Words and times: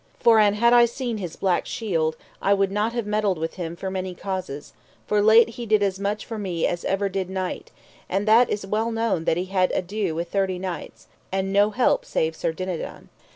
For 0.19 0.39
an 0.39 0.55
I 0.55 0.55
had 0.79 0.89
seen 0.89 1.19
his 1.19 1.35
black 1.35 1.67
shield, 1.67 2.17
I 2.41 2.55
would 2.55 2.71
not 2.71 2.91
have 2.93 3.05
meddled 3.05 3.37
with 3.37 3.53
him 3.53 3.75
for 3.75 3.91
many 3.91 4.15
causes; 4.15 4.73
for 5.05 5.21
late 5.21 5.49
he 5.49 5.67
did 5.67 5.83
as 5.83 5.99
much 5.99 6.25
for 6.25 6.39
me 6.39 6.65
as 6.65 6.83
ever 6.85 7.07
did 7.07 7.29
knight, 7.29 7.69
and 8.09 8.27
that 8.27 8.49
is 8.49 8.65
well 8.65 8.89
known 8.91 9.25
that 9.25 9.37
he 9.37 9.45
had 9.45 9.71
ado 9.73 10.15
with 10.15 10.31
thirty 10.31 10.57
knights, 10.57 11.05
and 11.31 11.53
no 11.53 11.69
help 11.69 12.03
save 12.03 12.35
Sir 12.35 12.51
Dinadan. 12.51 13.09